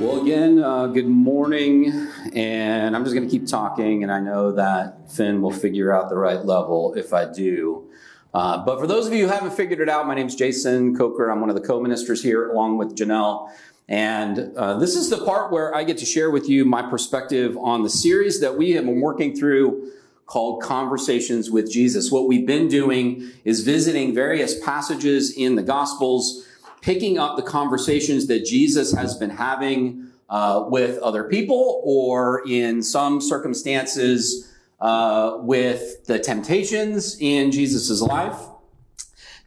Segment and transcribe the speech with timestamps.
[0.00, 2.08] Well, again, uh, good morning.
[2.32, 6.08] And I'm just going to keep talking, and I know that Finn will figure out
[6.08, 7.90] the right level if I do.
[8.32, 10.96] Uh, but for those of you who haven't figured it out, my name is Jason
[10.96, 11.28] Coker.
[11.28, 13.50] I'm one of the co ministers here, along with Janelle.
[13.88, 17.56] And uh, this is the part where I get to share with you my perspective
[17.56, 19.90] on the series that we have been working through
[20.26, 22.12] called Conversations with Jesus.
[22.12, 26.47] What we've been doing is visiting various passages in the Gospels
[26.80, 32.82] picking up the conversations that Jesus has been having uh, with other people, or in
[32.82, 38.38] some circumstances, uh, with the temptations in Jesus' life.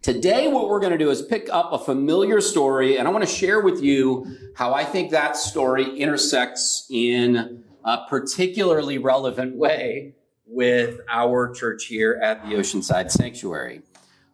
[0.02, 3.23] Today, what we're going to do is pick up a familiar story, and I want
[3.23, 10.16] to share with you how I think that story intersects in a particularly relevant way
[10.48, 13.84] with our church here at the Oceanside Sanctuary.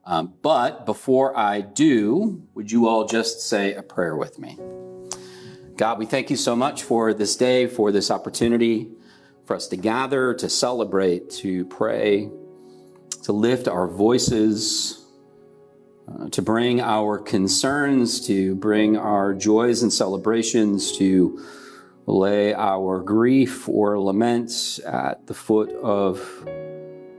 [0.07, 4.57] Um, but before I do, would you all just say a prayer with me?
[5.75, 8.89] God, we thank you so much for this day, for this opportunity
[9.45, 12.29] for us to gather, to celebrate, to pray,
[13.23, 15.05] to lift our voices,
[16.07, 21.43] uh, to bring our concerns, to bring our joys and celebrations, to
[22.05, 26.47] lay our grief or laments at the foot of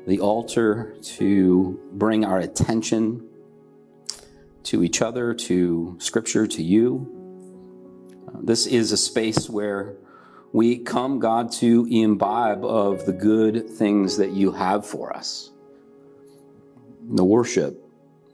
[0.08, 3.28] the altar to bring our attention
[4.62, 8.24] to each other, to Scripture, to you.
[8.26, 9.96] Uh, this is a space where
[10.50, 15.50] we come, God, to imbibe of the good things that you have for us
[17.10, 17.82] the worship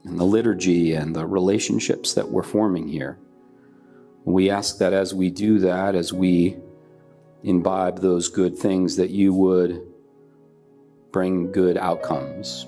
[0.05, 3.17] and the liturgy and the relationships that we're forming here.
[4.23, 6.57] We ask that as we do that, as we
[7.43, 9.94] imbibe those good things, that you would
[11.15, 12.65] bring good outcomes.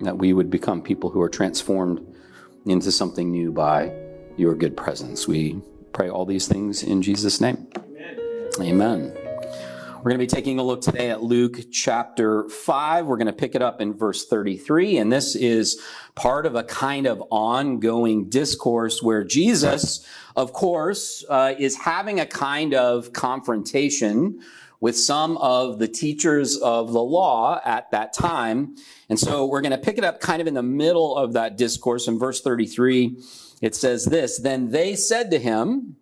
[0.00, 2.00] That we would become people who are transformed
[2.64, 3.92] into something new by
[4.38, 5.28] your good presence.
[5.28, 5.60] We
[5.92, 7.66] pray all these things in Jesus' name.
[7.76, 8.48] Amen.
[8.62, 9.12] Amen.
[9.98, 13.04] We're going to be taking a look today at Luke chapter 5.
[13.04, 14.96] We're going to pick it up in verse 33.
[14.96, 21.54] And this is part of a kind of ongoing discourse where Jesus, of course, uh,
[21.58, 24.40] is having a kind of confrontation
[24.80, 28.76] with some of the teachers of the law at that time.
[29.08, 31.56] And so we're going to pick it up kind of in the middle of that
[31.56, 33.16] discourse in verse 33.
[33.60, 35.96] It says this, then they said to him,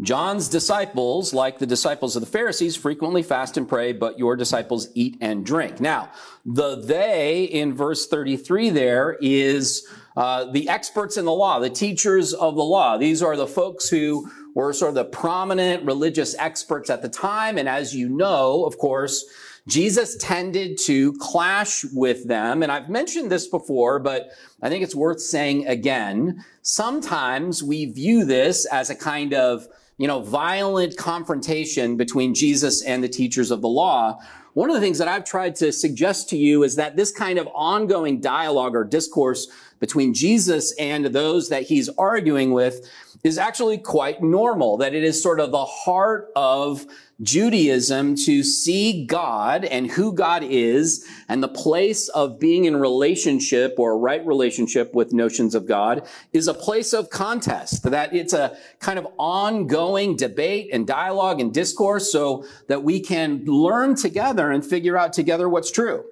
[0.00, 4.88] John's disciples, like the disciples of the Pharisees, frequently fast and pray, but your disciples
[4.94, 5.80] eat and drink.
[5.80, 6.10] Now,
[6.46, 12.32] the they in verse 33 there is uh, the experts in the law, the teachers
[12.32, 12.96] of the law.
[12.96, 17.58] These are the folks who were sort of the prominent religious experts at the time.
[17.58, 19.24] And as you know, of course,
[19.68, 22.62] Jesus tended to clash with them.
[22.62, 24.30] And I've mentioned this before, but
[24.62, 26.42] I think it's worth saying again.
[26.62, 33.04] Sometimes we view this as a kind of, you know, violent confrontation between Jesus and
[33.04, 34.18] the teachers of the law.
[34.54, 37.38] One of the things that I've tried to suggest to you is that this kind
[37.38, 39.48] of ongoing dialogue or discourse
[39.80, 42.88] between Jesus and those that he's arguing with
[43.24, 46.86] is actually quite normal, that it is sort of the heart of
[47.20, 53.74] Judaism to see God and who God is and the place of being in relationship
[53.76, 58.56] or right relationship with notions of God is a place of contest, that it's a
[58.78, 64.64] kind of ongoing debate and dialogue and discourse so that we can learn together and
[64.64, 66.04] figure out together what's true.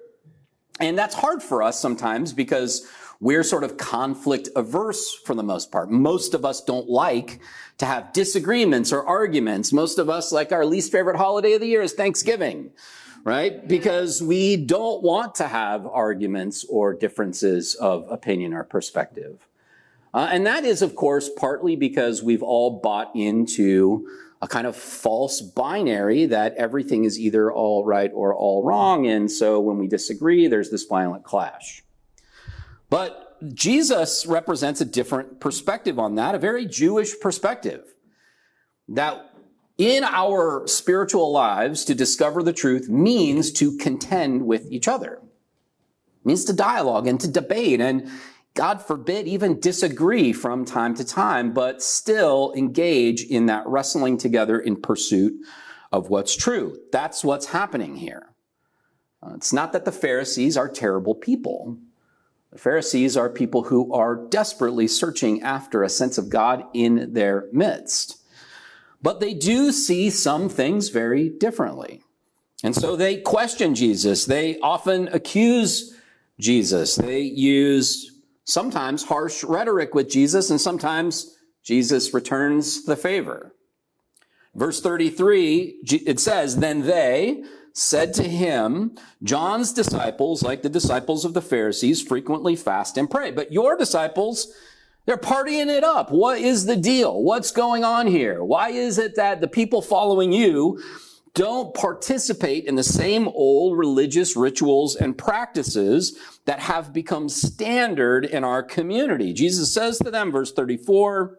[0.79, 2.85] And that's hard for us sometimes because
[3.19, 5.89] we're sort of conflict averse for the most part.
[5.89, 7.39] Most of us don't like
[7.77, 9.73] to have disagreements or arguments.
[9.73, 12.71] Most of us, like our least favorite holiday of the year is Thanksgiving,
[13.23, 13.67] right?
[13.67, 19.47] Because we don't want to have arguments or differences of opinion or perspective.
[20.13, 24.07] Uh, and that is, of course, partly because we've all bought into
[24.41, 29.07] a kind of false binary that everything is either all right or all wrong.
[29.07, 31.83] And so when we disagree, there's this violent clash.
[32.89, 37.83] But Jesus represents a different perspective on that, a very Jewish perspective.
[38.87, 39.31] That
[39.77, 45.13] in our spiritual lives, to discover the truth means to contend with each other.
[45.13, 48.09] It means to dialogue and to debate and
[48.57, 54.59] God forbid, even disagree from time to time, but still engage in that wrestling together
[54.59, 55.33] in pursuit
[55.91, 56.75] of what's true.
[56.91, 58.33] That's what's happening here.
[59.21, 61.77] Uh, it's not that the Pharisees are terrible people.
[62.51, 67.47] The Pharisees are people who are desperately searching after a sense of God in their
[67.51, 68.21] midst.
[69.01, 72.01] But they do see some things very differently.
[72.63, 74.25] And so they question Jesus.
[74.25, 75.95] They often accuse
[76.39, 76.95] Jesus.
[76.95, 83.53] They use sometimes harsh rhetoric with Jesus, and sometimes Jesus returns the favor.
[84.55, 87.43] Verse 33, it says, Then they
[87.77, 93.29] said to him, John's disciples, like the disciples of the Pharisees, frequently fast and pray.
[93.29, 94.51] But your disciples,
[95.05, 96.11] they're partying it up.
[96.11, 97.21] What is the deal?
[97.21, 98.43] What's going on here?
[98.43, 100.81] Why is it that the people following you
[101.35, 108.43] don't participate in the same old religious rituals and practices that have become standard in
[108.43, 109.33] our community?
[109.33, 111.37] Jesus says to them, verse 34,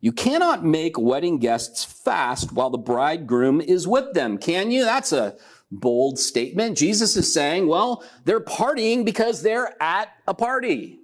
[0.00, 4.84] you cannot make wedding guests fast while the bridegroom is with them, can you?
[4.84, 5.36] That's a
[5.70, 6.78] bold statement.
[6.78, 10.98] Jesus is saying, well, they're partying because they're at a party.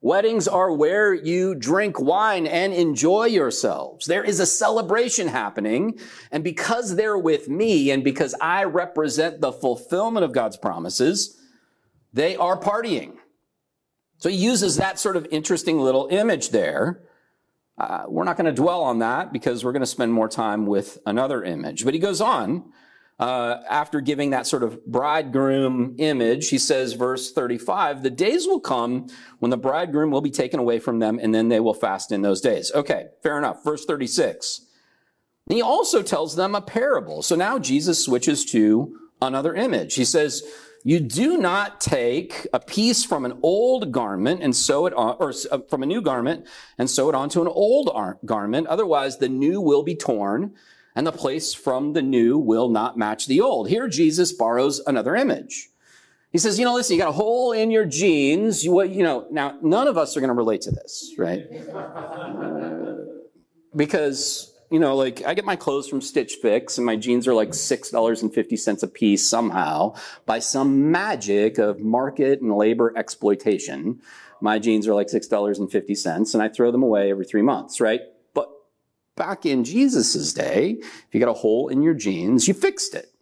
[0.00, 4.04] Weddings are where you drink wine and enjoy yourselves.
[4.04, 5.98] There is a celebration happening.
[6.30, 11.40] And because they're with me and because I represent the fulfillment of God's promises,
[12.12, 13.16] they are partying.
[14.18, 17.02] So he uses that sort of interesting little image there.
[17.78, 20.66] Uh, we're not going to dwell on that because we're going to spend more time
[20.66, 21.82] with another image.
[21.82, 22.72] But he goes on
[23.18, 28.60] uh, after giving that sort of bridegroom image, he says, verse 35, the days will
[28.60, 29.06] come
[29.38, 32.22] when the bridegroom will be taken away from them, and then they will fast in
[32.22, 32.72] those days.
[32.74, 33.62] Okay, fair enough.
[33.62, 34.62] Verse 36.
[35.48, 37.22] He also tells them a parable.
[37.22, 39.94] So now Jesus switches to another image.
[39.94, 40.42] He says,
[40.86, 45.32] you do not take a piece from an old garment and sew it on, or
[45.50, 46.46] uh, from a new garment
[46.76, 47.90] and sew it onto an old
[48.26, 48.66] garment.
[48.66, 50.54] Otherwise, the new will be torn
[50.94, 53.68] and the place from the new will not match the old.
[53.68, 55.68] Here, Jesus borrows another image.
[56.30, 58.64] He says, you know, listen, you got a hole in your jeans.
[58.64, 61.44] You, you know, now none of us are going to relate to this, right?
[63.76, 67.34] Because, you know, like I get my clothes from Stitch Fix and my jeans are
[67.34, 74.00] like $6.50 a piece somehow by some magic of market and labor exploitation.
[74.40, 78.02] My jeans are like $6.50 and I throw them away every three months, right?
[79.16, 83.12] Back in Jesus' day, if you got a hole in your jeans, you fixed it.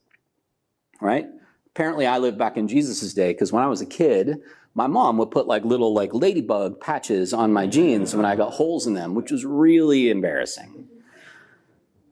[1.00, 1.26] Right?
[1.68, 4.40] Apparently, I lived back in Jesus' day because when I was a kid,
[4.74, 8.52] my mom would put like little like ladybug patches on my jeans when I got
[8.52, 10.88] holes in them, which was really embarrassing.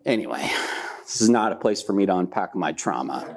[0.04, 0.50] Anyway,
[1.02, 3.36] this is not a place for me to unpack my trauma.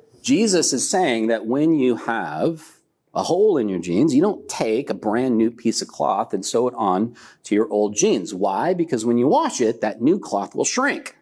[0.22, 2.78] Jesus is saying that when you have
[3.14, 6.44] a hole in your jeans, you don't take a brand new piece of cloth and
[6.44, 8.34] sew it on to your old jeans.
[8.34, 8.74] Why?
[8.74, 11.16] Because when you wash it, that new cloth will shrink.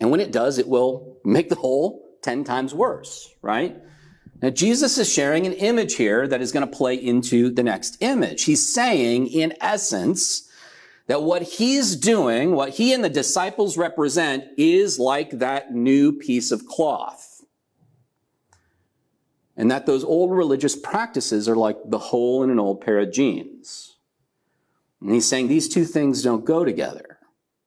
[0.00, 3.76] And when it does, it will make the hole 10 times worse, right?
[4.42, 7.96] Now, Jesus is sharing an image here that is going to play into the next
[8.00, 8.44] image.
[8.44, 10.50] He's saying, in essence,
[11.06, 16.50] that what he's doing, what he and the disciples represent, is like that new piece
[16.50, 17.35] of cloth
[19.56, 23.12] and that those old religious practices are like the hole in an old pair of
[23.12, 23.96] jeans.
[25.00, 27.18] And he's saying these two things don't go together.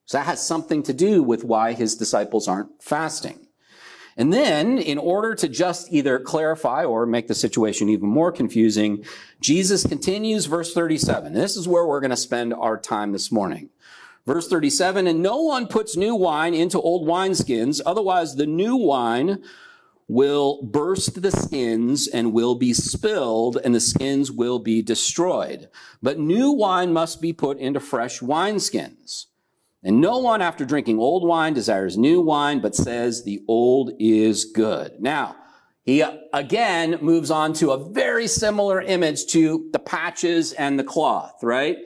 [0.06, 3.48] So that has something to do with why his disciples aren't fasting.
[4.18, 9.06] And then, in order to just either clarify or make the situation even more confusing,
[9.40, 11.28] Jesus continues verse 37.
[11.28, 13.70] And this is where we're going to spend our time this morning.
[14.26, 19.42] Verse 37, and no one puts new wine into old wineskins, otherwise the new wine
[20.10, 25.69] will burst the skins and will be spilled, and the skins will be destroyed.
[26.02, 29.28] But new wine must be put into fresh wineskins.
[29.83, 34.45] And no one, after drinking old wine, desires new wine, but says the old is
[34.45, 34.94] good.
[35.00, 35.38] Now,
[35.83, 41.40] he again moves on to a very similar image to the patches and the cloth,
[41.44, 41.78] right?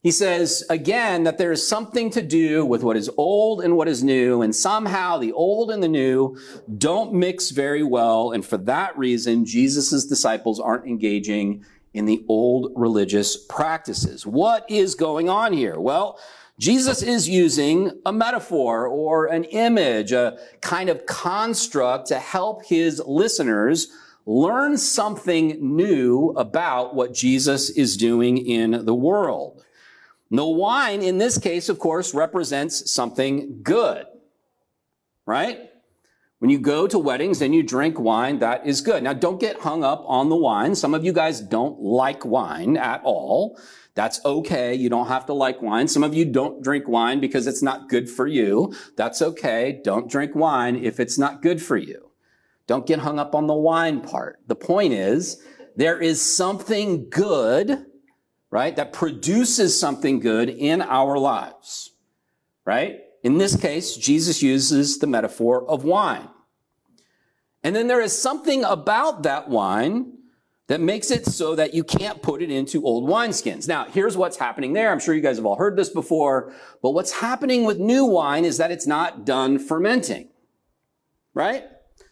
[0.00, 3.88] He says again that there is something to do with what is old and what
[3.88, 6.36] is new, and somehow the old and the new
[6.76, 8.30] don't mix very well.
[8.30, 14.24] And for that reason, Jesus' disciples aren't engaging in the old religious practices.
[14.24, 15.80] What is going on here?
[15.80, 16.18] Well,
[16.60, 23.02] Jesus is using a metaphor or an image, a kind of construct to help his
[23.04, 23.88] listeners
[24.26, 29.57] learn something new about what Jesus is doing in the world.
[30.30, 34.04] The wine in this case, of course, represents something good,
[35.26, 35.70] right?
[36.38, 39.02] When you go to weddings and you drink wine, that is good.
[39.02, 40.74] Now, don't get hung up on the wine.
[40.74, 43.58] Some of you guys don't like wine at all.
[43.94, 44.74] That's okay.
[44.74, 45.88] You don't have to like wine.
[45.88, 48.72] Some of you don't drink wine because it's not good for you.
[48.96, 49.80] That's okay.
[49.82, 52.10] Don't drink wine if it's not good for you.
[52.68, 54.38] Don't get hung up on the wine part.
[54.46, 55.42] The point is,
[55.74, 57.86] there is something good
[58.50, 58.74] right?
[58.76, 61.92] That produces something good in our lives,
[62.64, 63.00] right?
[63.22, 66.28] In this case, Jesus uses the metaphor of wine.
[67.62, 70.12] And then there is something about that wine
[70.68, 73.66] that makes it so that you can't put it into old wineskins.
[73.66, 74.92] Now, here's what's happening there.
[74.92, 78.44] I'm sure you guys have all heard this before, but what's happening with new wine
[78.44, 80.28] is that it's not done fermenting,
[81.34, 81.64] right?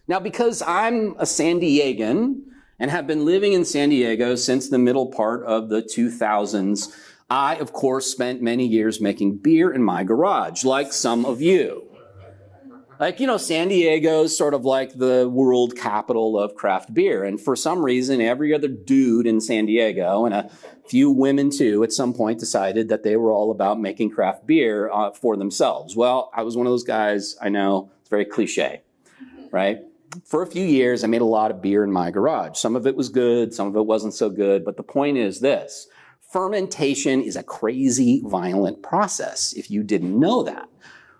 [0.08, 2.40] Now, because I'm a San Diegan
[2.78, 6.94] and have been living in San Diego since the middle part of the 2000s,
[7.28, 11.86] I, of course, spent many years making beer in my garage, like some of you.
[12.98, 17.24] Like, you know, San Diego's sort of like the world capital of craft beer.
[17.24, 20.50] And for some reason, every other dude in San Diego and a
[20.88, 24.90] few women too at some point decided that they were all about making craft beer
[24.90, 25.94] uh, for themselves.
[25.94, 28.82] Well, I was one of those guys, I know, it's very cliche,
[29.50, 29.80] right?
[30.24, 32.58] For a few years, I made a lot of beer in my garage.
[32.58, 34.64] Some of it was good, some of it wasn't so good.
[34.64, 35.88] But the point is this
[36.32, 40.68] fermentation is a crazy, violent process if you didn't know that.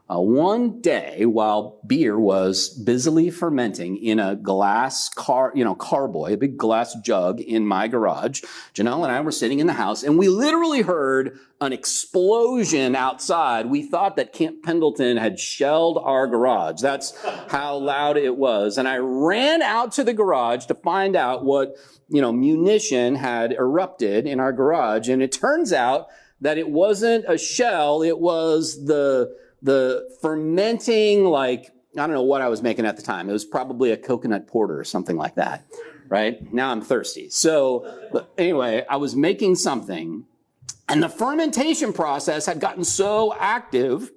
[0.09, 6.33] Uh, one day, while beer was busily fermenting in a glass car, you know, carboy,
[6.33, 8.41] a big glass jug in my garage,
[8.73, 13.67] Janelle and I were sitting in the house and we literally heard an explosion outside.
[13.67, 16.81] We thought that Camp Pendleton had shelled our garage.
[16.81, 17.13] That's
[17.49, 18.79] how loud it was.
[18.79, 21.75] And I ran out to the garage to find out what,
[22.09, 25.09] you know, munition had erupted in our garage.
[25.09, 26.07] And it turns out
[26.41, 28.03] that it wasn't a shell.
[28.03, 29.35] It was the,
[29.67, 33.29] the fermenting, like, I don't know what I was making at the time.
[33.29, 35.67] It was probably a coconut porter or something like that,
[36.09, 36.53] right?
[36.53, 37.29] Now I'm thirsty.
[37.31, 40.25] So, anyway, I was making something,
[40.89, 44.13] and the fermentation process had gotten so active,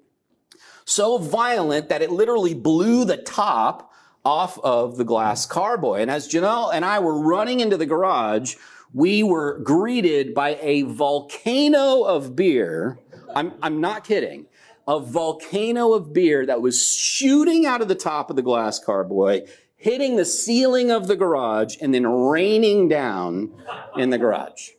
[0.85, 3.91] so violent, that it literally blew the top
[4.23, 6.01] off of the glass carboy.
[6.01, 8.55] And as Janelle and I were running into the garage,
[8.93, 12.99] we were greeted by a volcano of beer.
[13.33, 14.45] I'm, I'm not kidding
[14.89, 19.47] a volcano of beer that was shooting out of the top of the glass carboy,
[19.75, 23.53] hitting the ceiling of the garage, and then raining down
[23.97, 24.69] in the garage.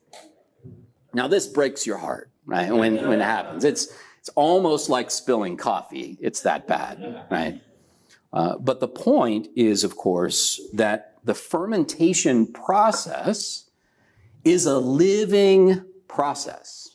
[1.15, 2.73] Now, this breaks your heart, right?
[2.73, 3.65] When, when it happens.
[3.65, 6.19] It's, it's almost like spilling coffee.
[6.21, 7.61] It's that bad, right?
[8.33, 13.71] Uh, but the point is, of course, that the fermentation process
[14.43, 16.90] is a living process.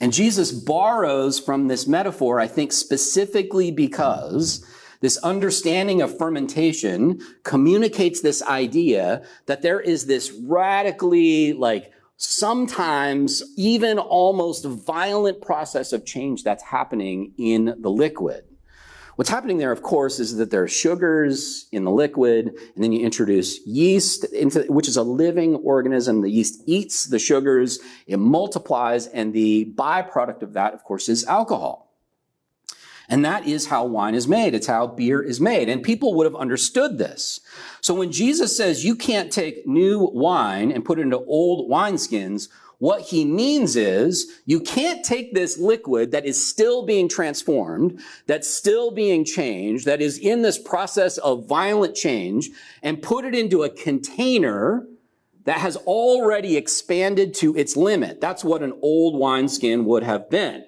[0.00, 4.64] And Jesus borrows from this metaphor, I think, specifically because
[5.00, 13.98] this understanding of fermentation communicates this idea that there is this radically, like, sometimes even
[13.98, 18.44] almost violent process of change that's happening in the liquid.
[19.20, 22.90] What's happening there, of course, is that there are sugars in the liquid, and then
[22.90, 26.22] you introduce yeast, into, which is a living organism.
[26.22, 31.26] The yeast eats the sugars, it multiplies, and the byproduct of that, of course, is
[31.26, 31.94] alcohol.
[33.10, 34.54] And that is how wine is made.
[34.54, 35.68] It's how beer is made.
[35.68, 37.40] And people would have understood this.
[37.82, 42.48] So when Jesus says you can't take new wine and put it into old wineskins,
[42.80, 48.48] what he means is you can't take this liquid that is still being transformed, that's
[48.48, 52.48] still being changed, that is in this process of violent change
[52.82, 54.86] and put it into a container
[55.44, 58.18] that has already expanded to its limit.
[58.18, 60.64] That's what an old wineskin would have been.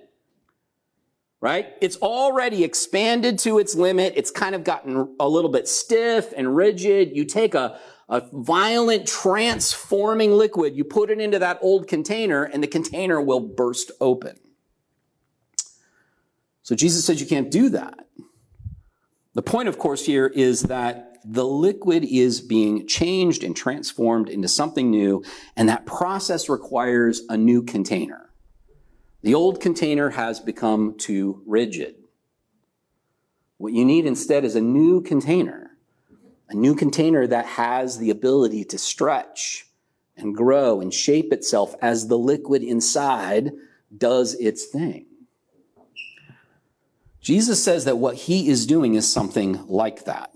[1.40, 1.69] Right?
[1.81, 4.12] It's already expanded to its limit.
[4.16, 7.16] It's kind of gotten a little bit stiff and rigid.
[7.16, 7.81] You take a,
[8.12, 13.40] a violent transforming liquid, you put it into that old container and the container will
[13.40, 14.38] burst open.
[16.62, 18.07] So Jesus says you can't do that.
[19.33, 24.47] The point, of course, here is that the liquid is being changed and transformed into
[24.47, 25.25] something new,
[25.57, 28.28] and that process requires a new container.
[29.23, 31.95] The old container has become too rigid.
[33.57, 35.62] What you need instead is a new container
[36.52, 39.66] a new container that has the ability to stretch
[40.16, 43.52] and grow and shape itself as the liquid inside
[43.97, 45.06] does its thing.
[47.23, 50.30] Jesus says that what he is doing is something like that.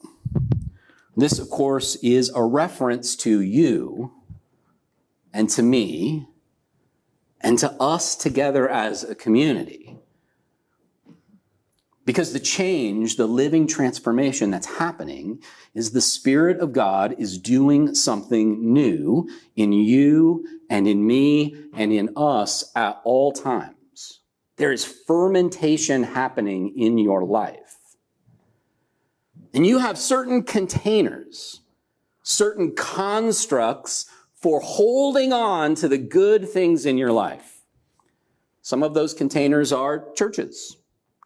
[1.16, 4.12] This, of course, is a reference to you
[5.32, 6.28] and to me
[7.40, 9.86] and to us together as a community.
[12.06, 15.42] Because the change, the living transformation that's happening
[15.75, 21.92] is the Spirit of God is doing something new in you and in me and
[21.92, 24.20] in us at all times.
[24.56, 27.76] There is fermentation happening in your life.
[29.52, 31.60] And you have certain containers,
[32.22, 37.62] certain constructs for holding on to the good things in your life.
[38.62, 40.76] Some of those containers are churches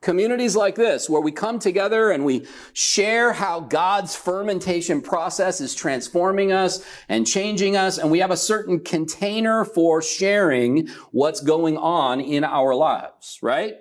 [0.02, 5.75] Communities like this, where we come together and we share how God's fermentation process is
[5.75, 11.76] transforming us and changing us, and we have a certain container for sharing what's going
[11.76, 13.75] on in our lives, right?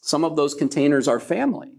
[0.00, 1.70] Some of those containers are family.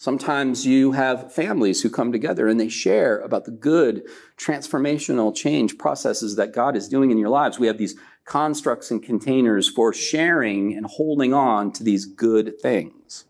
[0.00, 4.04] Sometimes you have families who come together and they share about the good
[4.36, 7.58] transformational change processes that God is doing in your lives.
[7.58, 7.96] We have these
[8.28, 13.24] constructs and containers for sharing and holding on to these good things.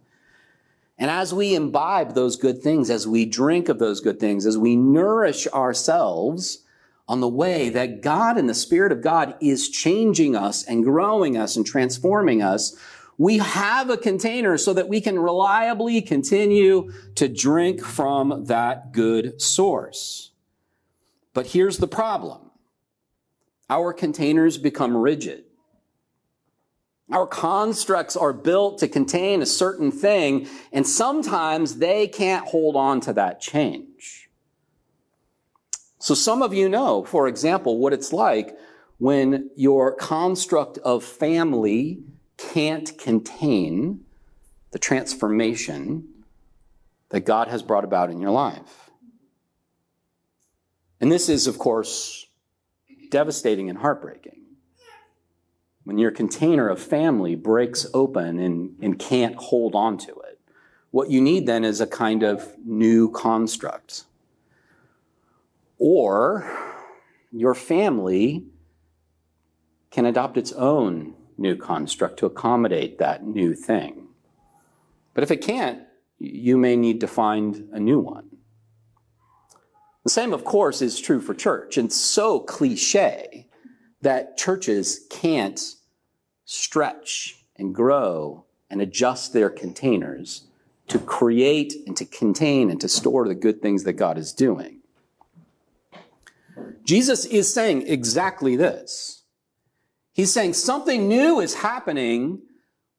[0.98, 4.58] And as we imbibe those good things, as we drink of those good things, as
[4.58, 6.64] we nourish ourselves
[7.06, 11.36] on the way that God and the Spirit of God is changing us and growing
[11.36, 12.76] us and transforming us,
[13.16, 19.40] we have a container so that we can reliably continue to drink from that good
[19.40, 20.32] source.
[21.34, 22.47] But here's the problem
[23.70, 25.44] our containers become rigid.
[27.10, 33.00] Our constructs are built to contain a certain thing, and sometimes they can't hold on
[33.02, 34.28] to that change.
[35.98, 38.56] So some of you know, for example, what it's like
[38.98, 42.00] when your construct of family
[42.37, 44.04] can't contain
[44.70, 46.08] the transformation
[47.08, 48.90] that God has brought about in your life.
[51.00, 52.27] And this is, of course,
[53.10, 54.42] devastating and heartbreaking.
[55.84, 60.38] When your container of family breaks open and, and can't hold on to it,
[60.90, 64.04] what you need then is a kind of new construct.
[65.78, 66.50] Or
[67.32, 68.44] your family
[69.90, 74.08] can adopt its own new construct to accommodate that new thing.
[75.14, 75.82] But if it can't,
[76.18, 78.27] you may need to find a new one.
[80.08, 81.76] The same, of course, is true for church.
[81.76, 83.46] And so cliche
[84.00, 85.60] that churches can't
[86.46, 90.46] stretch and grow and adjust their containers
[90.86, 94.80] to create and to contain and to store the good things that God is doing.
[96.84, 99.24] Jesus is saying exactly this.
[100.14, 102.40] He's saying something new is happening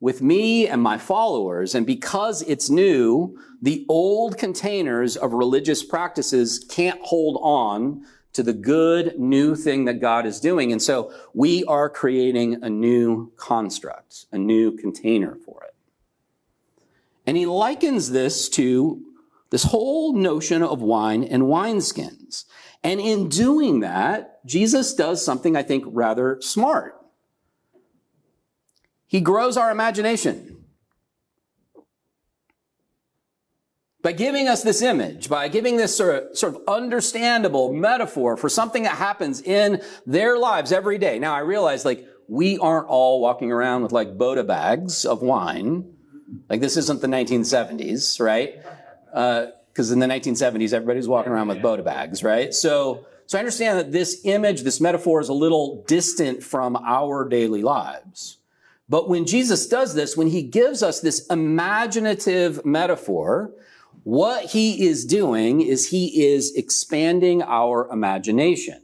[0.00, 1.74] with me and my followers.
[1.74, 8.52] And because it's new, the old containers of religious practices can't hold on to the
[8.52, 10.72] good new thing that God is doing.
[10.72, 15.74] And so we are creating a new construct, a new container for it.
[17.26, 19.02] And he likens this to
[19.50, 22.44] this whole notion of wine and wineskins.
[22.82, 26.99] And in doing that, Jesus does something I think rather smart.
[29.10, 30.56] He grows our imagination.
[34.02, 38.48] By giving us this image, by giving this sort of, sort of understandable metaphor for
[38.48, 41.18] something that happens in their lives every day.
[41.18, 45.92] Now I realize like we aren't all walking around with like Bota bags of wine.
[46.48, 48.62] Like this isn't the 1970s, right?
[49.06, 52.54] Because uh, in the 1970s, everybody's walking around with Bota bags, right?
[52.54, 57.28] So, so I understand that this image, this metaphor is a little distant from our
[57.28, 58.39] daily lives.
[58.90, 63.52] But when Jesus does this, when he gives us this imaginative metaphor,
[64.02, 68.82] what he is doing is he is expanding our imagination.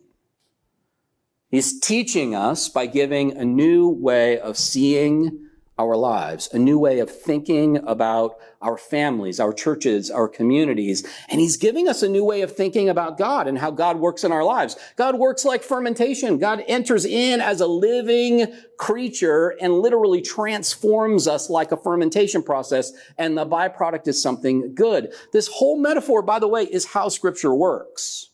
[1.51, 5.45] He's teaching us by giving a new way of seeing
[5.79, 11.07] our lives, a new way of thinking about our families, our churches, our communities.
[11.29, 14.25] And he's giving us a new way of thinking about God and how God works
[14.25, 14.77] in our lives.
[14.97, 16.39] God works like fermentation.
[16.39, 18.47] God enters in as a living
[18.79, 22.93] creature and literally transforms us like a fermentation process.
[23.19, 25.12] And the byproduct is something good.
[25.33, 28.31] This whole metaphor, by the way, is how scripture works.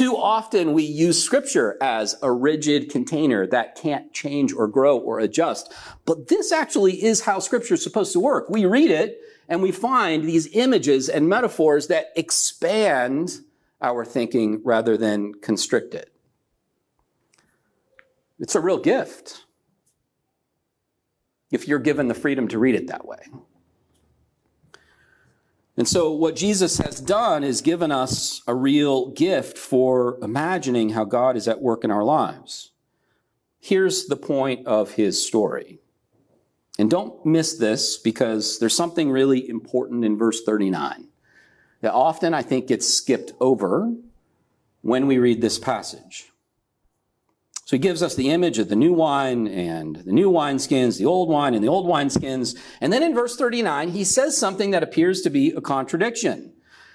[0.00, 5.20] Too often we use scripture as a rigid container that can't change or grow or
[5.20, 5.74] adjust.
[6.06, 8.48] But this actually is how scripture is supposed to work.
[8.48, 13.40] We read it and we find these images and metaphors that expand
[13.82, 16.10] our thinking rather than constrict it.
[18.38, 19.44] It's a real gift
[21.50, 23.20] if you're given the freedom to read it that way.
[25.76, 31.04] And so, what Jesus has done is given us a real gift for imagining how
[31.04, 32.72] God is at work in our lives.
[33.60, 35.80] Here's the point of his story.
[36.78, 41.08] And don't miss this because there's something really important in verse 39
[41.82, 43.94] that often I think gets skipped over
[44.80, 46.30] when we read this passage.
[47.70, 51.06] So he gives us the image of the new wine and the new wineskins, the
[51.06, 52.58] old wine and the old wineskins.
[52.80, 56.52] And then in verse 39, he says something that appears to be a contradiction.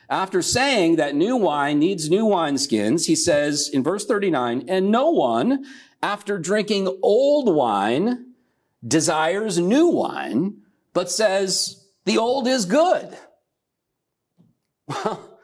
[0.09, 5.11] After saying that new wine needs new wineskins, he says in verse 39, and no
[5.11, 5.63] one,
[6.03, 8.33] after drinking old wine,
[8.85, 10.57] desires new wine,
[10.91, 13.17] but says the old is good.
[14.87, 15.39] Well,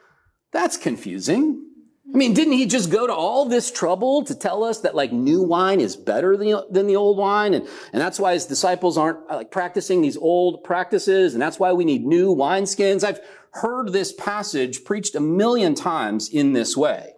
[0.52, 1.71] that's confusing.
[2.12, 5.12] I mean, didn't he just go to all this trouble to tell us that like
[5.12, 7.54] new wine is better than, than the old wine?
[7.54, 11.32] And, and that's why his disciples aren't uh, like practicing these old practices.
[11.32, 13.02] And that's why we need new wineskins.
[13.02, 13.20] I've
[13.52, 17.14] heard this passage preached a million times in this way.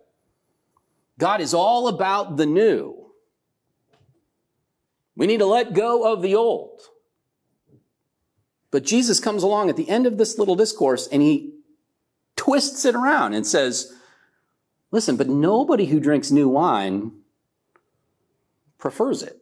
[1.19, 3.11] God is all about the new.
[5.17, 6.81] We need to let go of the old.
[8.71, 11.55] But Jesus comes along at the end of this little discourse and he
[12.37, 13.93] twists it around and says,
[14.95, 17.11] Listen, but nobody who drinks new wine
[18.79, 19.41] prefers it.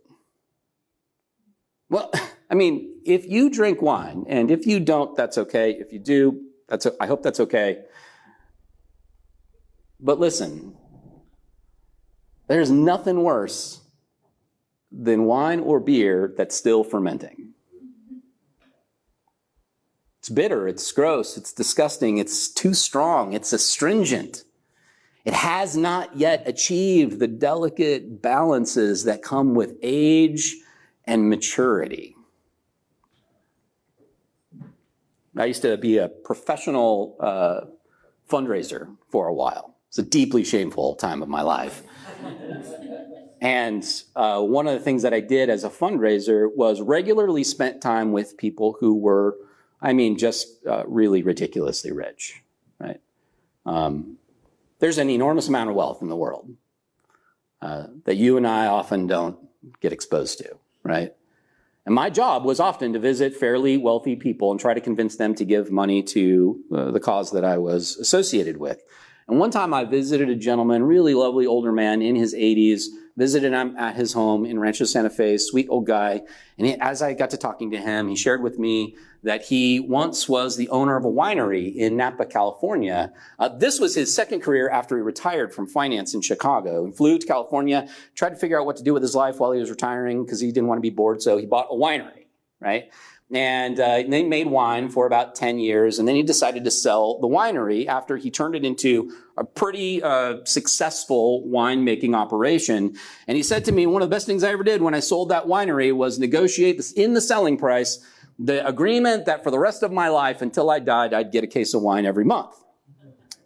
[1.90, 2.10] Well,
[2.50, 5.72] I mean, if you drink wine, and if you don't, that's okay.
[5.72, 7.82] If you do, that's I hope that's okay.
[10.00, 10.74] But listen,
[12.48, 13.82] there's nothing worse
[14.90, 17.52] than wine or beer that's still fermenting.
[20.18, 24.44] It's bitter, it's gross, it's disgusting, it's too strong, it's astringent.
[25.24, 30.56] It has not yet achieved the delicate balances that come with age
[31.04, 32.16] and maturity.
[35.36, 37.60] I used to be a professional uh,
[38.28, 39.76] fundraiser for a while.
[39.88, 41.82] It's a deeply shameful time of my life.
[43.40, 43.84] and
[44.16, 48.12] uh, one of the things that I did as a fundraiser was regularly spent time
[48.12, 49.36] with people who were,
[49.80, 52.42] I mean, just uh, really ridiculously rich,
[52.78, 53.00] right?
[53.64, 54.18] Um,
[54.82, 56.56] there's an enormous amount of wealth in the world
[57.62, 59.38] uh, that you and I often don't
[59.80, 61.14] get exposed to, right?
[61.86, 65.36] And my job was often to visit fairly wealthy people and try to convince them
[65.36, 68.82] to give money to uh, the cause that I was associated with.
[69.28, 73.52] And one time I visited a gentleman, really lovely older man in his 80s, visited
[73.52, 76.22] him at his home in Rancho Santa Fe, sweet old guy.
[76.58, 79.80] And he, as I got to talking to him, he shared with me that he
[79.80, 83.12] once was the owner of a winery in Napa, California.
[83.38, 87.18] Uh, this was his second career after he retired from finance in Chicago and flew
[87.18, 89.70] to California, tried to figure out what to do with his life while he was
[89.70, 91.22] retiring because he didn't want to be bored.
[91.22, 92.26] So he bought a winery,
[92.60, 92.90] right?
[93.32, 95.98] And uh, they made wine for about 10 years.
[95.98, 100.02] And then he decided to sell the winery after he turned it into a pretty
[100.02, 102.94] uh, successful winemaking operation.
[103.26, 105.00] And he said to me, one of the best things I ever did when I
[105.00, 108.04] sold that winery was negotiate in the selling price
[108.38, 111.46] the agreement that for the rest of my life until I died, I'd get a
[111.46, 112.54] case of wine every month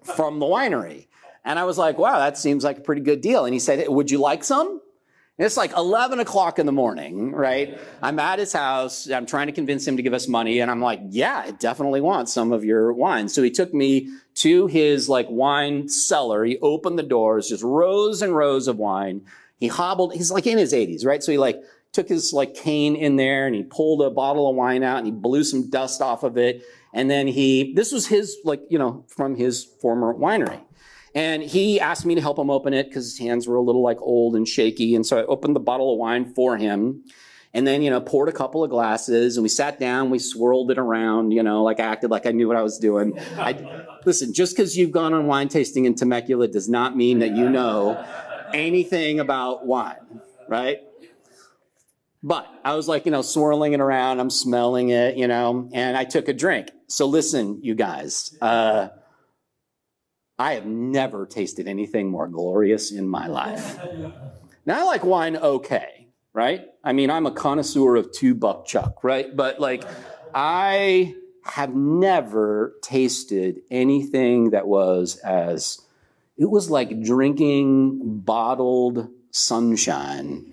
[0.03, 1.09] from the winery.
[1.45, 3.45] And I was like, wow, that seems like a pretty good deal.
[3.45, 4.81] And he said, would you like some?
[5.39, 7.79] It's like 11 o'clock in the morning, right?
[8.01, 9.11] I'm at his house.
[9.11, 10.61] I'm trying to convince him to give us money.
[10.61, 13.29] And I'm like, yeah, I definitely want some of your wine.
[13.29, 16.43] So he took me to his like wine cellar.
[16.45, 19.27] He opened the doors, just rows and rows of wine.
[19.59, 21.23] He hobbled, he's like in his 80s, right?
[21.23, 24.57] So he like took his like cane in there and he pulled a bottle of
[24.57, 26.63] wine out and he blew some dust off of it.
[26.95, 30.63] And then he, this was his, like, you know, from his former winery.
[31.17, 33.83] And he asked me to help him open it because his hands were a little
[33.83, 34.95] like old and shaky.
[34.95, 37.05] And so I opened the bottle of wine for him
[37.55, 40.71] and then, you know, poured a couple of glasses and we sat down, we swirled
[40.71, 43.19] it around, you know, like acted like I knew what I was doing.
[43.39, 47.31] I, listen, just because you've gone on wine tasting in Temecula does not mean that
[47.31, 48.05] you know
[48.53, 50.81] anything about wine, right?
[52.23, 54.21] But I was like, you know, swirling it around.
[54.21, 56.73] I'm smelling it, you know, and I took a drink.
[56.89, 58.89] So listen, you guys, uh,
[60.39, 63.79] I have never tasted anything more glorious in my life.
[64.67, 66.67] Now I like wine okay, right?
[66.85, 69.35] I mean, I'm a connoisseur of two buck chuck, right?
[69.35, 69.85] But like,
[70.35, 75.81] I have never tasted anything that was as,
[76.37, 80.53] it was like drinking bottled sunshine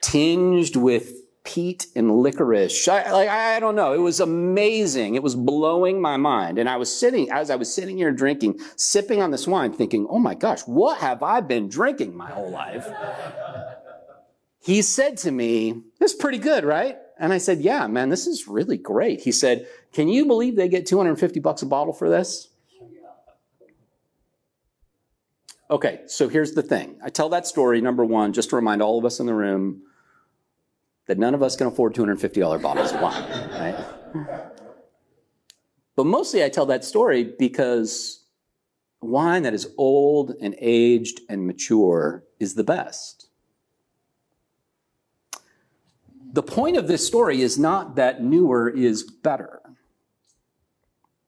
[0.00, 2.88] tinged with peat and licorice.
[2.88, 3.92] I, like, I don't know.
[3.92, 5.14] It was amazing.
[5.14, 6.58] It was blowing my mind.
[6.58, 10.06] And I was sitting, as I was sitting here drinking, sipping on this wine, thinking,
[10.08, 12.88] oh my gosh, what have I been drinking my whole life?
[14.60, 16.96] he said to me, this is pretty good, right?
[17.18, 19.20] And I said, yeah, man, this is really great.
[19.20, 22.48] He said, can you believe they get 250 bucks a bottle for this?
[25.70, 26.96] Okay, so here's the thing.
[27.02, 29.82] I tell that story, number one, just to remind all of us in the room
[31.06, 34.50] that none of us can afford $250 bottles of wine, right?
[35.96, 38.24] But mostly I tell that story because
[39.00, 43.28] wine that is old and aged and mature is the best.
[46.32, 49.60] The point of this story is not that newer is better.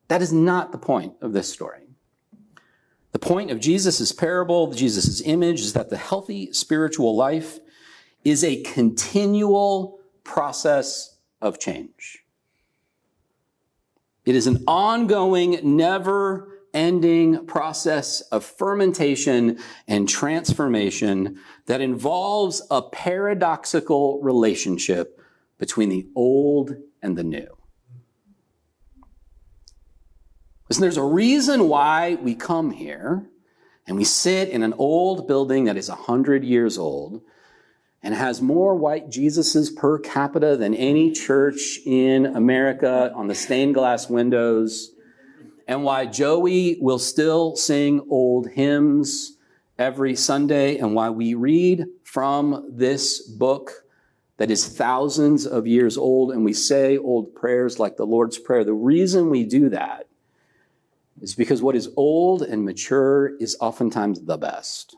[0.08, 1.82] That is not the point of this story.
[3.12, 7.60] The point of Jesus' parable, Jesus' image, is that the healthy spiritual life
[8.26, 12.24] is a continual process of change.
[14.24, 24.20] It is an ongoing, never ending process of fermentation and transformation that involves a paradoxical
[24.20, 25.20] relationship
[25.58, 27.56] between the old and the new.
[30.68, 33.30] Listen, there's a reason why we come here
[33.86, 37.22] and we sit in an old building that is 100 years old
[38.06, 43.74] and has more white Jesuses per capita than any church in America on the stained
[43.74, 44.92] glass windows,
[45.66, 49.36] and why Joey will still sing old hymns
[49.76, 53.84] every Sunday, and why we read from this book
[54.36, 58.62] that is thousands of years old, and we say old prayers like the Lord's Prayer.
[58.62, 60.06] The reason we do that
[61.20, 64.94] is because what is old and mature is oftentimes the best.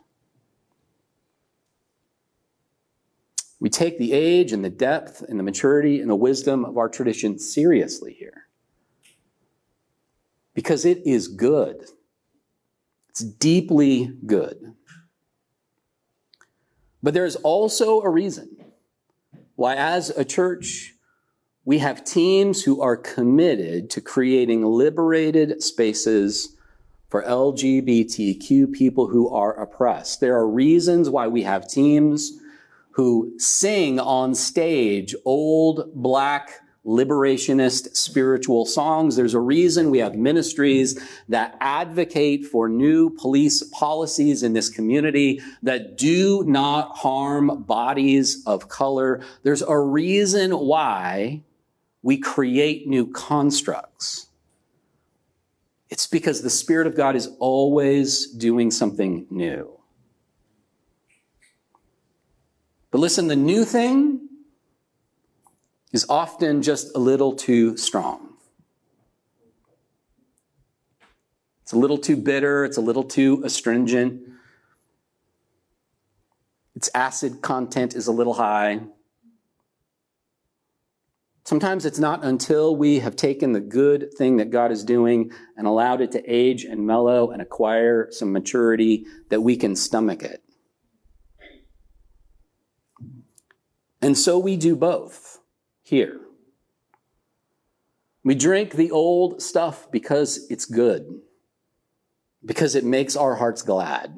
[3.59, 6.87] We take the age and the depth and the maturity and the wisdom of our
[6.87, 8.47] tradition seriously here.
[10.53, 11.85] Because it is good.
[13.09, 14.75] It's deeply good.
[17.03, 18.57] But there is also a reason
[19.55, 20.93] why, as a church,
[21.65, 26.55] we have teams who are committed to creating liberated spaces
[27.09, 30.21] for LGBTQ people who are oppressed.
[30.21, 32.39] There are reasons why we have teams
[32.99, 39.15] who sing on stage old black liberationist spiritual songs.
[39.15, 45.39] There's a reason we have ministries that advocate for new police policies in this community
[45.63, 49.21] that do not harm bodies of color.
[49.43, 51.43] There's a reason why
[52.01, 54.27] we create new constructs.
[55.89, 59.78] It's because the Spirit of God is always doing something new.
[62.91, 64.27] But listen, the new thing
[65.91, 68.29] is often just a little too strong.
[71.61, 74.23] It's a little too bitter, it's a little too astringent.
[76.75, 78.79] Its acid content is a little high.
[81.45, 85.65] Sometimes it's not until we have taken the good thing that God is doing and
[85.65, 90.43] allowed it to age and mellow and acquire some maturity that we can stomach it.
[94.01, 95.39] And so we do both
[95.81, 96.19] here.
[98.23, 101.21] We drink the old stuff because it's good,
[102.45, 104.15] because it makes our hearts glad.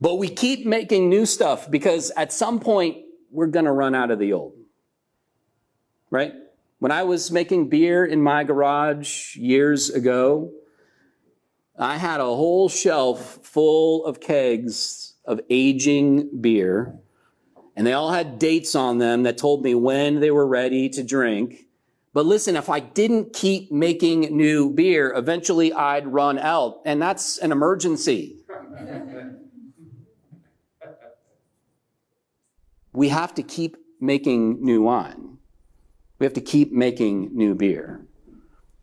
[0.00, 2.98] But we keep making new stuff because at some point
[3.30, 4.54] we're going to run out of the old.
[6.10, 6.32] Right?
[6.78, 10.50] When I was making beer in my garage years ago,
[11.78, 16.98] I had a whole shelf full of kegs of aging beer,
[17.76, 21.02] and they all had dates on them that told me when they were ready to
[21.02, 21.66] drink.
[22.12, 27.38] But listen, if I didn't keep making new beer, eventually I'd run out, and that's
[27.38, 28.38] an emergency.
[32.92, 35.38] we have to keep making new wine.
[36.18, 38.06] We have to keep making new beer.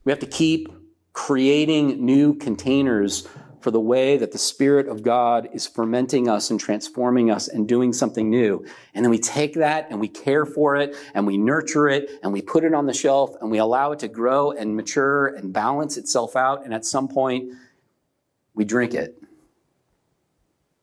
[0.06, 0.70] We have to keep
[1.14, 3.28] creating new containers
[3.62, 7.68] for the way that the Spirit of God is fermenting us and transforming us and
[7.68, 8.66] doing something new.
[8.94, 12.32] And then we take that and we care for it and we nurture it and
[12.32, 15.52] we put it on the shelf and we allow it to grow and mature and
[15.52, 16.64] balance itself out.
[16.66, 17.54] And at some point,
[18.54, 19.22] we drink it.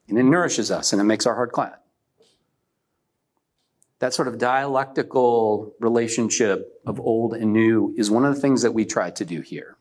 [0.09, 1.75] And it nourishes us and it makes our heart glad
[4.05, 8.73] that sort of dialectical relationship of old and new is one of the things that
[8.73, 9.79] we try to do here.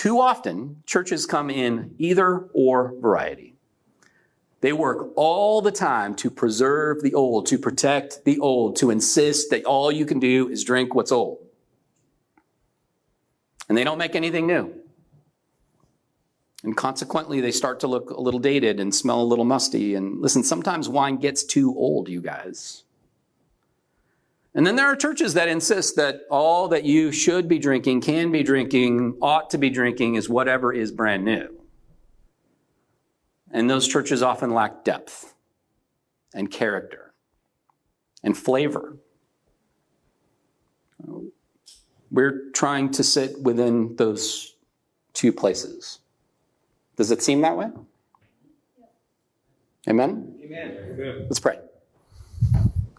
[0.00, 3.54] Too often, churches come in either or variety.
[4.62, 9.50] They work all the time to preserve the old, to protect the old, to insist
[9.50, 11.44] that all you can do is drink what's old.
[13.68, 14.72] And they don't make anything new.
[16.64, 19.96] And consequently, they start to look a little dated and smell a little musty.
[19.96, 22.84] And listen, sometimes wine gets too old, you guys.
[24.54, 28.32] And then there are churches that insist that all that you should be drinking, can
[28.32, 31.48] be drinking, ought to be drinking is whatever is brand new.
[33.52, 35.34] And those churches often lack depth
[36.34, 37.12] and character
[38.22, 38.96] and flavor.
[42.10, 44.56] We're trying to sit within those
[45.12, 46.00] two places.
[46.96, 47.68] Does it seem that way?
[49.88, 50.38] Amen?
[50.44, 51.26] Amen.
[51.28, 51.58] Let's pray.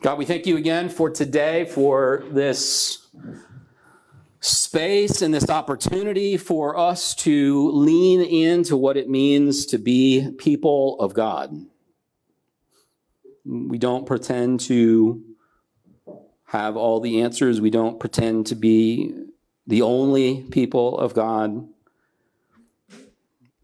[0.01, 3.07] God, we thank you again for today, for this
[4.39, 10.99] space and this opportunity for us to lean into what it means to be people
[10.99, 11.55] of God.
[13.45, 15.23] We don't pretend to
[16.45, 17.61] have all the answers.
[17.61, 19.13] We don't pretend to be
[19.67, 21.67] the only people of God.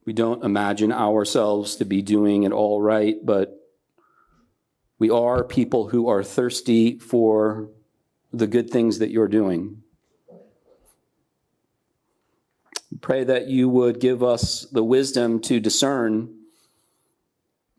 [0.05, 3.56] We don't imagine ourselves to be doing it all right, but
[4.99, 7.69] we are people who are thirsty for
[8.33, 9.83] the good things that you're doing.
[13.01, 16.33] Pray that you would give us the wisdom to discern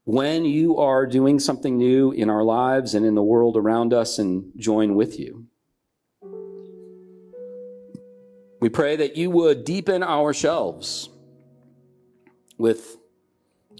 [0.04, 4.18] when you are doing something new in our lives and in the world around us
[4.18, 5.46] and join with you.
[8.60, 11.10] We pray that you would deepen our shelves
[12.56, 12.96] with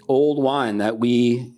[0.08, 1.52] old wine that we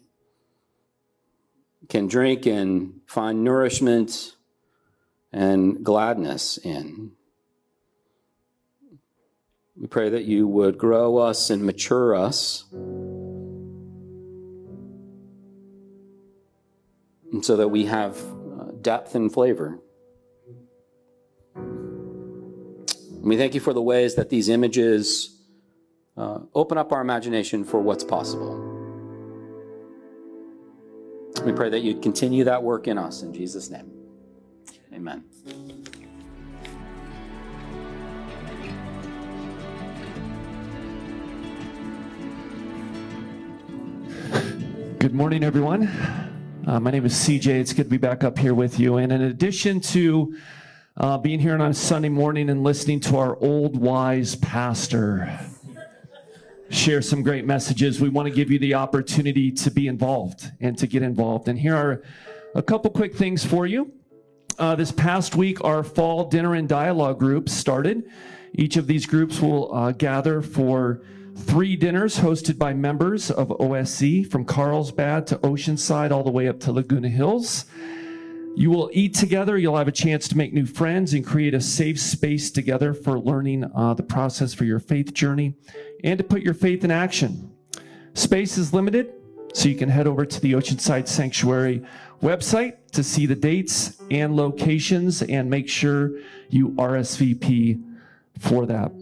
[1.91, 4.37] can drink and find nourishment
[5.33, 7.13] and gladness in.
[9.77, 12.65] We pray that you would grow us and mature us.
[17.33, 19.81] And so that we have uh, depth and flavor.
[23.23, 25.37] We thank you for the ways that these images
[26.17, 28.70] uh, open up our imagination for what's possible.
[31.45, 33.91] We pray that you'd continue that work in us in Jesus' name.
[34.93, 35.25] Amen.
[44.99, 45.89] Good morning, everyone.
[46.67, 47.47] Uh, my name is CJ.
[47.47, 48.99] It's good to be back up here with you.
[48.99, 50.37] And in addition to
[50.99, 55.41] uh, being here on a Sunday morning and listening to our old wise pastor
[56.71, 60.79] share some great messages, we want to give you the opportunity to be involved and
[60.79, 61.49] to get involved.
[61.49, 62.03] And here are
[62.55, 63.93] a couple quick things for you.
[64.59, 68.05] Uh, this past week, our fall dinner and dialogue groups started.
[68.53, 71.03] Each of these groups will uh, gather for
[71.37, 76.61] three dinners hosted by members of OSC from Carlsbad to Oceanside, all the way up
[76.61, 77.65] to Laguna Hills.
[78.57, 79.57] You will eat together.
[79.57, 83.19] You'll have a chance to make new friends and create a safe space together for
[83.19, 85.55] learning uh, the process for your faith journey
[86.03, 87.51] and to put your faith in action.
[88.15, 89.13] Space is limited,
[89.55, 91.83] so you can head over to the Oceanside Sanctuary
[92.23, 96.11] website to see the dates and locations and make sure
[96.49, 97.83] you RSVP
[98.39, 98.93] for that.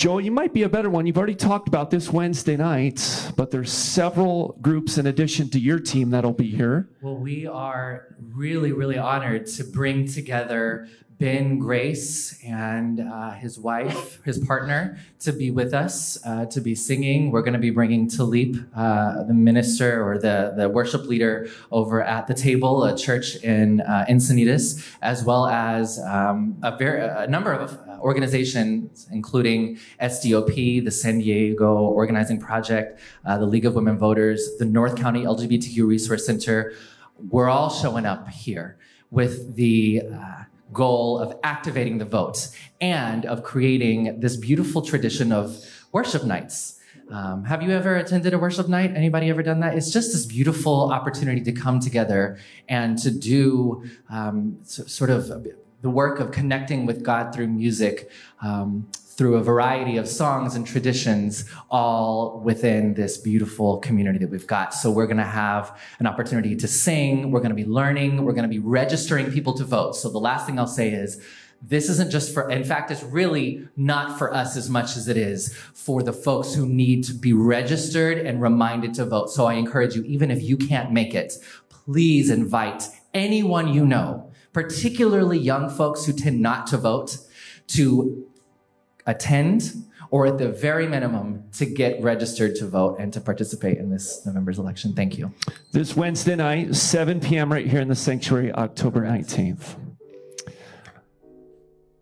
[0.00, 1.06] Joel, you might be a better one.
[1.06, 5.78] You've already talked about this Wednesday night, but there's several groups in addition to your
[5.78, 6.88] team that'll be here.
[7.02, 10.88] Well, we are really, really honored to bring together
[11.20, 16.74] Ben Grace and uh, his wife, his partner, to be with us, uh, to be
[16.74, 17.30] singing.
[17.30, 22.02] We're going to be bringing Talib, uh, the minister or the, the worship leader over
[22.02, 27.26] at the table, a church in uh, Encinitas, as well as um, a, very, a
[27.26, 33.98] number of organizations, including SDOP, the San Diego Organizing Project, uh, the League of Women
[33.98, 36.72] Voters, the North County LGBTQ Resource Center.
[37.28, 38.78] We're all showing up here
[39.10, 42.48] with the uh, goal of activating the vote
[42.80, 46.76] and of creating this beautiful tradition of worship nights.
[47.10, 48.92] Um, have you ever attended a worship night?
[48.94, 49.74] Anybody ever done that?
[49.74, 55.46] It's just this beautiful opportunity to come together and to do um, so, sort of
[55.82, 58.10] the work of connecting with God through music,
[58.42, 58.86] um,
[59.20, 64.72] through a variety of songs and traditions, all within this beautiful community that we've got.
[64.72, 67.30] So we're going to have an opportunity to sing.
[67.30, 68.24] We're going to be learning.
[68.24, 69.94] We're going to be registering people to vote.
[69.94, 71.22] So the last thing I'll say is,
[71.60, 75.18] this isn't just for, in fact, it's really not for us as much as it
[75.18, 79.28] is for the folks who need to be registered and reminded to vote.
[79.28, 81.34] So I encourage you, even if you can't make it,
[81.68, 87.18] please invite anyone you know, particularly young folks who tend not to vote,
[87.66, 88.26] to
[89.10, 89.74] attend
[90.10, 94.24] or at the very minimum to get registered to vote and to participate in this
[94.26, 94.92] November's election.
[94.92, 95.32] Thank you.
[95.72, 97.52] This Wednesday night, 7 p.m.
[97.52, 99.76] right here in the sanctuary, October 19th.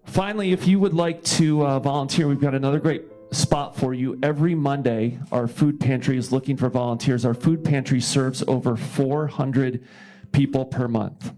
[0.07, 4.18] Finally, if you would like to uh, volunteer, we've got another great spot for you.
[4.23, 7.27] Every Monday, our food pantry is looking for volunteers.
[7.27, 9.87] Our food pantry serves over 400
[10.33, 11.33] people per month.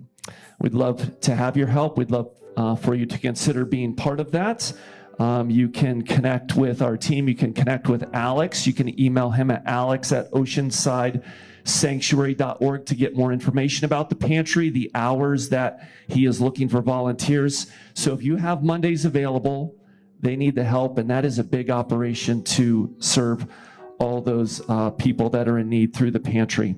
[0.61, 1.99] We'd love to have your help.
[1.99, 4.73] We'd love uh, for you to consider being part of that.
[5.21, 7.29] Um, you can connect with our team.
[7.29, 8.67] You can connect with Alex.
[8.67, 14.71] You can email him at alex at oceansidesanctuary.org to get more information about the pantry,
[14.71, 17.67] the hours that he is looking for volunteers.
[17.93, 19.77] So if you have Mondays available,
[20.21, 23.47] they need the help, and that is a big operation to serve
[23.99, 26.77] all those uh, people that are in need through the pantry.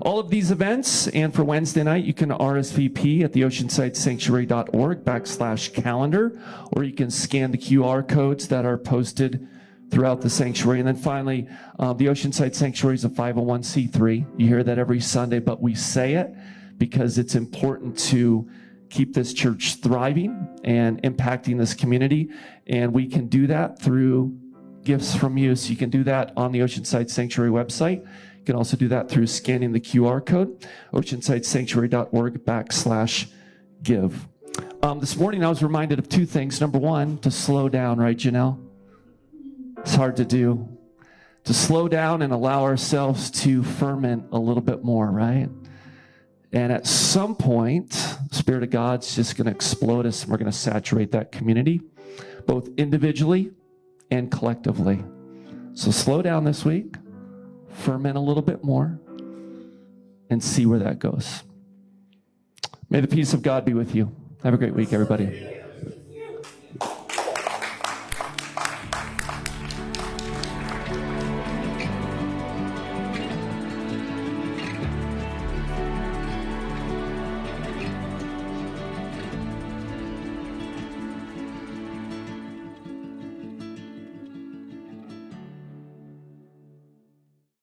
[0.00, 5.74] All of these events, and for Wednesday night, you can RSVP at the oceansidesanctuary.org backslash
[5.74, 6.40] calendar,
[6.72, 9.46] or you can scan the QR codes that are posted
[9.90, 10.78] throughout the sanctuary.
[10.78, 11.48] And then finally,
[11.78, 14.26] uh, the Oceanside Sanctuary is a 501c3.
[14.36, 16.34] You hear that every Sunday, but we say it
[16.76, 18.48] because it's important to
[18.90, 22.30] keep this church thriving and impacting this community.
[22.66, 24.38] And we can do that through
[24.84, 25.54] gifts from you.
[25.56, 28.06] So you can do that on the Oceanside Sanctuary website.
[28.38, 33.30] You can also do that through scanning the QR code, oceansidesanctuary.org backslash
[33.82, 34.26] give.
[34.82, 36.60] Um, this morning I was reminded of two things.
[36.60, 38.58] Number one, to slow down, right, Janelle?
[39.78, 40.68] It's hard to do.
[41.44, 45.48] To slow down and allow ourselves to ferment a little bit more, right?
[46.52, 47.92] And at some point,
[48.30, 51.82] Spirit of God's just going to explode us and we're going to saturate that community,
[52.46, 53.50] both individually
[54.10, 55.04] and collectively.
[55.74, 56.96] So slow down this week,
[57.78, 58.98] ferment a little bit more,
[60.30, 61.42] and see where that goes.
[62.90, 64.14] May the peace of God be with you.
[64.42, 65.57] Have a great week, everybody.